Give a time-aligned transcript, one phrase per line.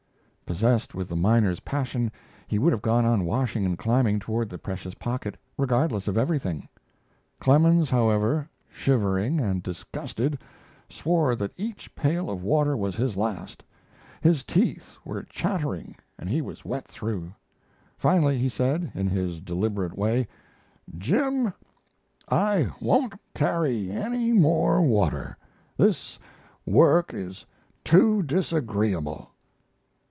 [0.47, 2.11] Possessed with the miner's passion,
[2.45, 6.67] he would have gone on washing and climbing toward the precious pocket, regardless of everything.
[7.39, 10.37] Clemens, however, shivering and disgusted,
[10.89, 13.63] swore that each pail of water was his last.
[14.19, 17.31] His teeth were chattering and he was wet through.
[17.97, 20.27] Finally he said, in his deliberate way:
[20.97, 21.53] "Jim,
[22.27, 25.37] I won't carry any more water.
[25.77, 26.19] This
[26.65, 27.45] work is
[27.85, 29.29] too disagreeable."